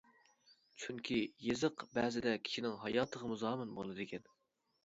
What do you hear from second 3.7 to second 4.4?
بولىدىكەن.